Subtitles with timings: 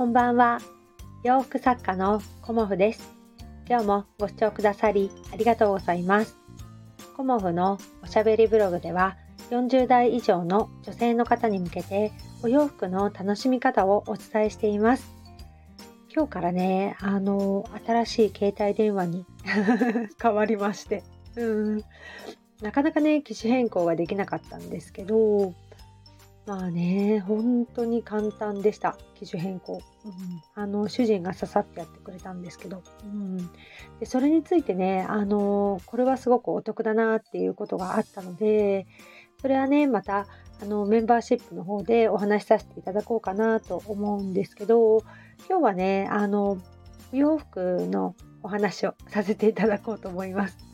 [0.00, 0.60] こんばんは。
[1.24, 3.14] 洋服作家のコモフです。
[3.68, 6.38] 今日もご視聴くださりありがとうございます。
[7.18, 9.18] コモフのおしゃべりブログでは
[9.50, 12.12] 40代以上の女性の方に向けて
[12.42, 15.06] お洋服の楽しみ方をお伝えしています。
[16.08, 19.26] 今日からね、あの、新しい携帯電話に
[20.18, 21.02] 変わりまして、
[21.36, 21.84] うん、
[22.62, 25.52] なかなかね、機種変更ができなかったんですけど、
[26.46, 29.74] まあね、本当に簡単でした、機種変更。
[29.74, 29.82] うん、
[30.54, 33.36] あの主人がささってやってくれたんですけど、うん、
[33.98, 38.86] でそれについてね、あのこれはすごくお得だなっていうことがあったので、
[39.40, 40.26] それはね、また
[40.62, 45.02] あのメンバーシップの方でお話しさせていただこうかなと思うんですけど、
[45.48, 46.58] 今日はね、あの
[47.12, 50.69] お洋服のお話をさせていただこうと思います。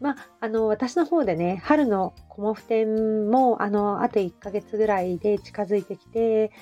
[0.00, 6.52] まあ、あの私の方でね春のコモフ展もあのあと1ヶ月ぐらいで近づいてきて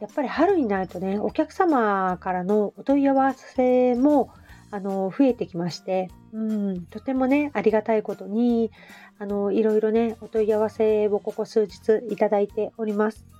[0.00, 4.32] やっぱり春になるとねお客様からのお問い合わせも
[4.70, 8.70] あの増えてきまして、うん、とてもねありがたいことに
[9.18, 13.39] あのいろいろねお問い合わせをここ数日いただいております。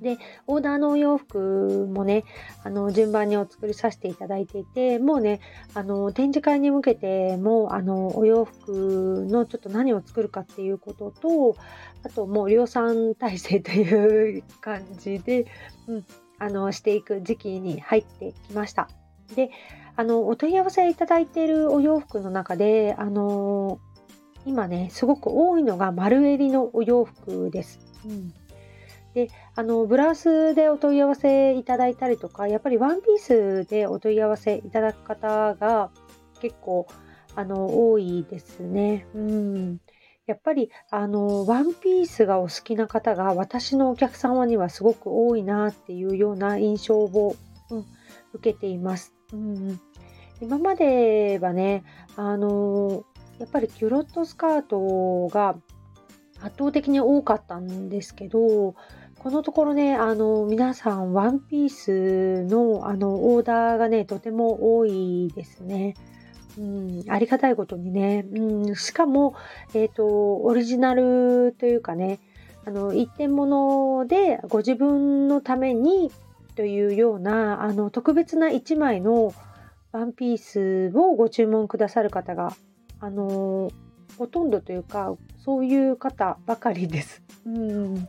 [0.00, 2.24] で、オーダーのお洋服もね、
[2.64, 5.40] あの、順番にお作りさせていただいていて、もうね、
[5.74, 11.56] あの、展示会に向けてもう、あの、お洋服のちょっと何を作るかっていうことと、
[12.02, 15.46] あともう量産体制という感じで、
[15.86, 16.06] うん、
[16.38, 18.88] あの、していく時期に入ってきました。
[19.36, 19.50] で、
[19.96, 23.80] あの、お問い合わせいただいているお洋服の中で、あの、
[24.46, 27.80] 今ね、すごく多いのが丸襟のお洋服です。
[28.06, 28.32] うん
[29.14, 35.90] であのブラウスでお問い合わせいただいたりとかやっぱりワンピースでお問い合わせいただく方が
[36.40, 36.86] 結構
[37.34, 39.06] あの多いですね。
[39.14, 39.80] うん
[40.26, 47.34] やっぱりあのワンピースがお好きな方が私のお客様にはすごく多いなっていうような印象を、
[47.70, 47.84] うん、
[48.34, 49.12] 受けています。
[49.32, 49.80] うん、
[50.40, 51.82] 今まではね
[52.14, 53.04] あの
[53.40, 55.56] やっぱりキュロットスカートが
[56.40, 58.74] 圧倒的に多かったんですけど
[59.22, 65.94] このところね、あの、皆さん、ワンピースの、あの、オーダーがね、とても多いですね。
[66.56, 68.24] うん、ありがたいことにね。
[68.32, 69.34] うん、しかも、
[69.74, 72.18] えっ、ー、と、オリジナルというかね、
[72.64, 76.10] あの、一点物でご自分のために
[76.56, 79.34] というような、あの、特別な一枚の
[79.92, 82.54] ワンピースをご注文くださる方が、
[83.00, 83.70] あの、
[84.16, 85.14] ほとんどというか、
[85.44, 87.22] そういう方ばかりです。
[87.44, 88.08] うん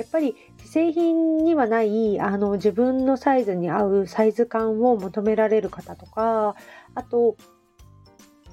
[0.00, 6.56] やっぱり既製品にはないあの自分のサイズに合うサイズ感を求められる方とか
[6.94, 7.36] あと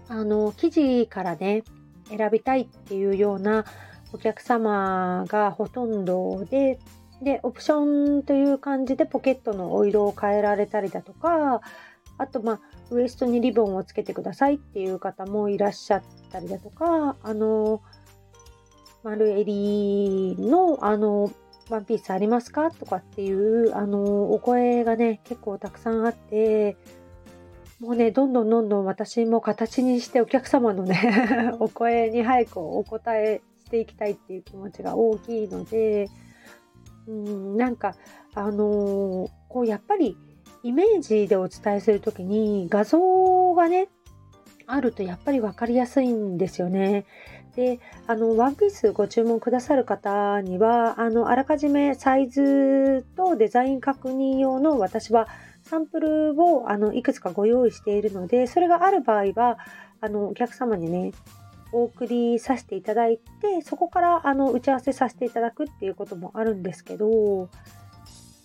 [0.09, 1.63] あの生地からね
[2.09, 3.63] 選びたいっていうような
[4.12, 6.80] お客様がほとんどで
[7.22, 11.62] でオプションという感じでポケットのお色を変えられたりだとか
[12.18, 12.59] あとまあ
[12.91, 17.81] ウエストにリボンをつけてくださいっていう方もいらっしゃったりだとかあの
[19.03, 21.31] 丸襟のあの
[21.69, 22.72] ワンピースありますか？
[22.72, 26.78] とかっていうあのお声がね結構たくさんあって
[27.80, 36.09] もうねどんどんどんどん私も形にしてお客様のねお声に早くお答えしていきたいっていう気持ちが大きいので
[37.08, 37.96] うんなんか
[38.34, 40.18] あのこうやっぱり
[40.64, 43.90] イメージでお伝えする時に画像がね
[44.66, 47.06] あるとやっぱり分かりやすいんですよね。
[47.57, 55.28] であのワンピースご注文くださる方にはあのあらかじめサイズとデザイン確認用の私は
[55.63, 59.57] サンプルをあのいくつかご用意しているのでそれがある場合は
[60.01, 61.13] あのお客様にね
[61.72, 67.50] お送りさせていただいてそこからあの打ち合わせさせていただくっていうこともあるんですけど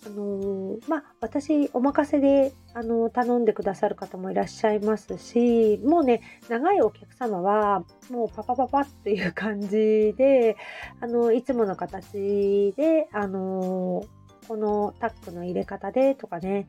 [0.05, 10.57] あのまあ私お任せであの頼んでくださる方もいらっしゃいますしもうね長いお客様はもうパパパパっていう感じで
[10.99, 14.05] あのいつもの形であの
[14.47, 16.67] このタックの入れ方でとかね。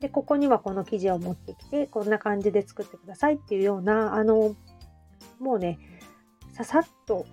[0.00, 4.56] でここにはこの生地を持ってきてこんな感じで作ってくださいっていうようなあの
[5.38, 5.78] もうね
[6.52, 7.26] ささっと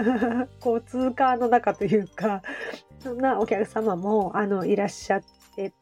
[0.60, 2.42] こう通過の中というか
[3.00, 5.22] そんなお客様もあのいらっしゃっ
[5.54, 5.72] て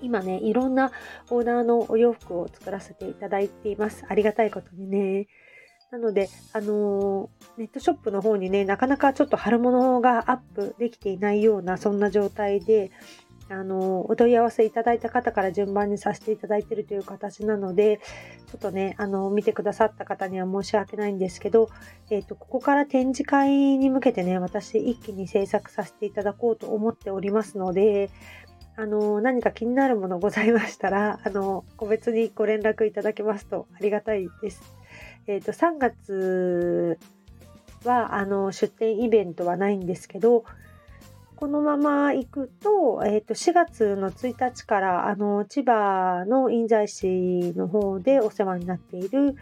[0.00, 0.90] 今ねいろんな
[1.30, 4.04] オーダーのお洋服を作らせていただいています。
[4.08, 5.28] ありがたいことにね。
[5.92, 7.28] なのであの
[7.58, 12.90] ネットショップの方にねなかなかちょっと春物がアップできていないようなそんな状態で
[13.52, 18.00] あのお問い合わせいただいた方から順番にさせていただいているという形なので
[18.50, 21.68] ちょっとねあの見てくださった方には申し訳ないんですけど、
[22.10, 28.10] えーと、ここから展示会に向けてね私一気に制作させていただこうと思っておりますので
[28.76, 34.62] あの何か気になるものございましたら あの個別にご連絡いただけますとありがたいです。
[35.26, 36.98] えーと、3月
[37.84, 40.44] はあの出店イベントはないんですけど
[41.42, 49.34] このまま行くと,、えーと、4月の1日からあの千葉の印西市の方でお世話になっている、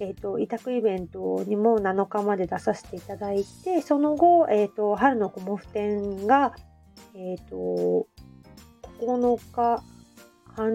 [0.00, 6.56] えーと、委託イベントにも7日まで出させていただいてその後、えー、と春のコモフ展が、
[7.14, 8.08] えー、と
[8.98, 9.84] 9日
[10.56, 10.70] 搬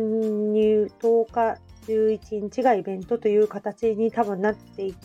[0.53, 1.59] 入10日
[1.91, 4.95] 11日がイベントという形に多分なってい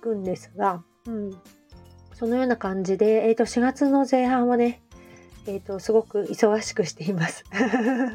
[0.00, 1.30] くんですが、うん、
[2.18, 4.80] そのような感じで、えー、と4月の前半はね、
[5.46, 7.44] えー、とすごく忙しくしています。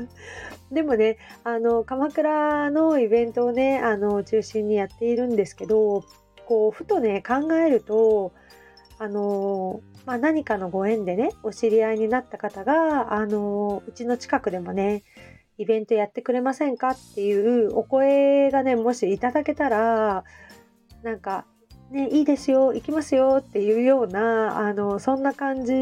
[0.71, 6.03] でもねあの鎌倉のイベントをねあの中心にやっているんですけど
[6.47, 8.31] こうふとね考えると
[8.97, 15.03] あのまあ、何かのご縁でねお知り合いになった方があのうちの近くでもね
[15.59, 20.23] イベントやってくれませんかっていうお声がねもしいただけたら
[21.03, 21.45] なんか
[21.91, 25.73] ねいいですよ行きますよっていうようなあのそんな感じ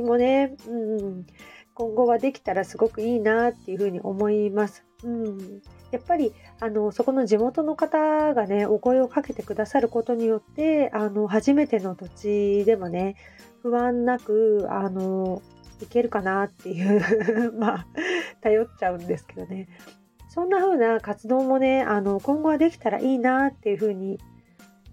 [0.00, 1.26] もね、うん、
[1.74, 4.84] 今後はできたらすごくいいなっていうふうに思います。
[5.02, 13.16] うん、やっぱりあのそこの地元の方がねお声をかけてくださることによってあの初めての土地でもね
[13.62, 15.40] 不安なくあの
[15.80, 17.86] いけるかなっていう まあ
[18.42, 19.68] 頼っちゃうんですけどね
[20.28, 24.18] そんな風な活動もねあの今後はできたらいいなっていう風に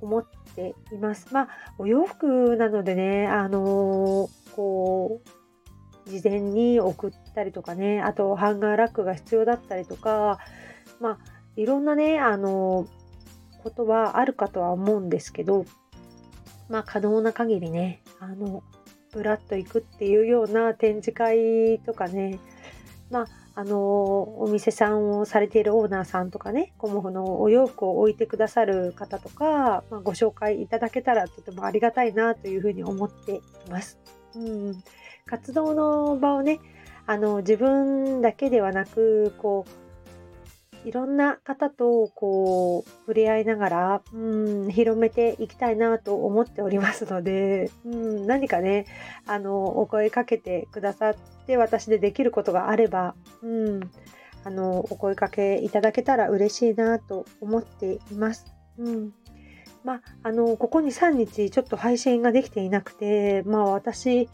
[0.01, 0.25] 思っ
[0.57, 1.27] ています。
[1.31, 10.39] まあお洋服なのでねあのこう事前に送ったりとかねあとハンガーラックが必要だったりとか
[10.99, 11.17] まあ
[11.55, 12.87] いろんなねあの
[13.61, 15.65] ことはあるかとは思うんですけど
[16.69, 18.63] まあ可能な限りねあの
[19.13, 22.39] ぶらっと行くっていうような展示会とかね
[23.11, 23.27] まあ
[23.57, 33.97] あのお店さんをされているオーナーさんとかねコモフのお洋服を置いてくださる方とか、まあ、ご紹介いただけたらとてもありがたいなというふうに思っています。
[34.35, 34.83] うん、
[35.25, 36.59] 活動の場をね
[37.07, 39.65] あの自分だけではなくこ
[40.85, 48.85] ういろんな方とこう触れ合いながら、うん、広めていきたいなと思っておりますので、うん、何かね
[49.25, 53.91] あのお声かけてくださってで私でできることがあれば、うん、
[54.43, 58.45] あのお声かけいただけたら嬉しいなと思っています。
[58.77, 59.13] うん
[59.83, 64.27] まあ、あのここに3日ちょっと配信ができていなくて、まあ、私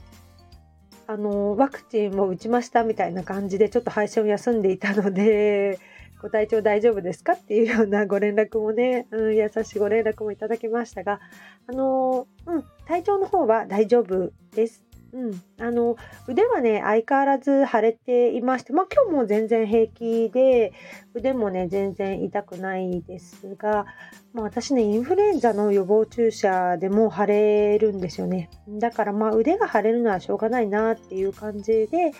[1.05, 5.79] あのワクチンも打ちましたみたいな感じでちょっと配信を休んでいたので
[6.23, 11.19] ご体調大丈夫ですかっていうようなご連絡もね、うん、優しいご連絡もいただきましたが、
[11.67, 14.85] あのうん、体調の方は大丈夫です。
[15.13, 15.95] うん、あの
[16.27, 20.73] 腕はね相変わらず腫れていまして、まあ、今日も全然平気で
[21.13, 23.85] 腕もね全然痛くないですが、
[24.33, 28.49] まあ、私ねインフルエンザの予防注射でも腫れるんですよね。
[28.67, 32.11] だからまあ腕が腫れるのはしょうがないなっていう感じで、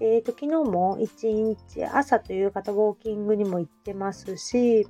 [0.00, 4.86] えーと、昨日も1日朝という方ウォーキングにも行ってますし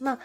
[0.00, 0.18] まあ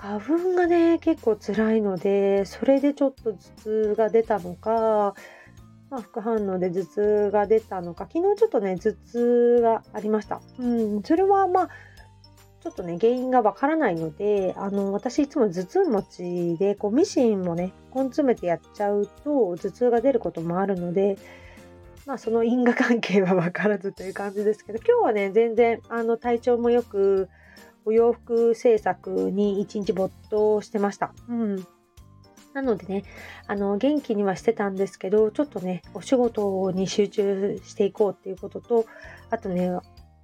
[0.00, 5.14] 花粉がね結構辛いのでそれでちょっと頭痛が出たのか、
[5.90, 10.40] まあ、副反応で頭痛が出たのか昨日ちょっとね頭痛がありました。
[10.58, 11.68] うん、それはまあ
[12.60, 21.18] ちょっとね原因がわからないのであの私いつも頭痛持ちでこうミシンもね根詰めてやっちゃうと頭痛が出ることもあるので
[22.06, 27.28] まあ、その因果関係は分からずという感じですけど今日はね全然あの体調もよく
[27.84, 31.12] お洋服制作に一日没頭してました。
[31.28, 31.66] うん
[32.54, 33.04] なのでね、
[33.46, 38.86] あの元気にはしてたんですけど、ちょっとね、お仕事に集中していこうっていうことと、
[39.30, 39.70] あとね、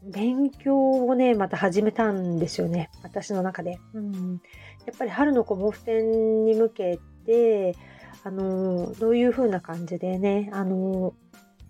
[0.02, 3.78] 勉強をね、また始めたんですよね、私の中で。
[3.92, 4.40] うん、
[4.86, 7.76] やっぱり春の子モフ展に向けて、
[8.24, 11.14] あのどういう風な感じでね、あの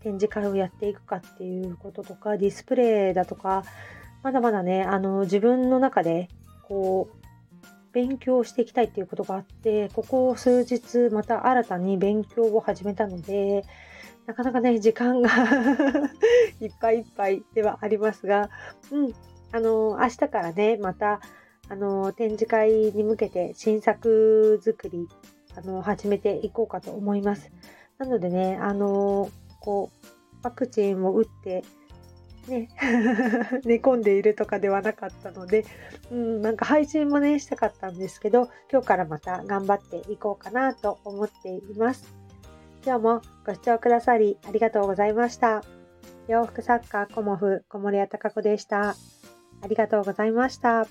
[0.00, 3.64] 展示会をやっていくかっていうこととかディスプレイだとか
[4.24, 6.28] まだまだねあの自分の中で
[6.62, 7.24] こう
[7.92, 13.64] 勉強していきたいっていうことがあってここ数日また新たに勉強を始めたので
[14.26, 15.28] なかなかね時間が
[16.60, 18.48] いっぱいいっぱいではありますが、
[18.90, 19.14] うん、
[19.52, 21.20] あの明日からねまた
[21.68, 25.06] あの展示会に向けて新作作り
[25.54, 27.50] あの始めていこうかと思います。
[27.98, 30.06] なのでね、あのこう
[30.42, 31.62] ワクチンを打って
[32.48, 32.68] ね
[33.64, 35.64] 寝込んでいるとかではなかったので、
[36.10, 42.04] うん、なんか配信もねしたかったんですけど今日からまた頑張っていこうかなと思っています
[42.84, 45.62] 今日もご視聴くださりありがとうございました
[46.28, 48.96] 洋服作家コモフ小森屋隆子でした。
[49.64, 50.86] ありがとうございました。